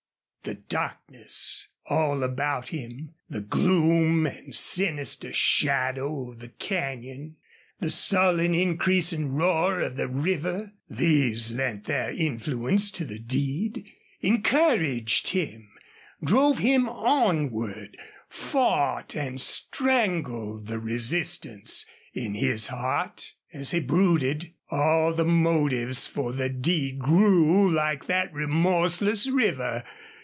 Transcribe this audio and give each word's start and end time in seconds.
The 0.43 0.55
darkness 0.55 1.67
all 1.85 2.23
about 2.23 2.69
him, 2.69 3.13
the 3.29 3.41
gloom 3.41 4.25
and 4.25 4.55
sinister 4.55 5.31
shadow 5.31 6.31
of 6.31 6.39
the 6.39 6.49
canyon, 6.49 7.35
the 7.79 7.91
sullen 7.91 8.55
increasing 8.55 9.29
roar 9.33 9.81
of 9.81 9.97
the' 9.97 10.07
river 10.07 10.73
these 10.89 11.51
lent 11.51 11.83
their 11.83 12.09
influence 12.11 12.89
to 12.89 13.05
the 13.05 13.19
deed, 13.19 13.85
encouraged 14.21 15.29
him, 15.29 15.69
drove 16.23 16.57
him 16.57 16.89
onward, 16.89 17.95
fought 18.27 19.15
and 19.15 19.39
strangled 19.39 20.65
the 20.65 20.79
resistance 20.79 21.85
in 22.15 22.33
his 22.33 22.69
heart. 22.69 23.35
As 23.53 23.69
he 23.71 23.79
brooded 23.79 24.55
all 24.71 25.13
the 25.13 25.23
motives 25.23 26.07
for 26.07 26.33
the 26.33 26.49
deed 26.49 26.97
grew 26.97 27.71
like 27.71 28.07
that 28.07 28.33
remorseless 28.33 29.27
river. 29.27 29.83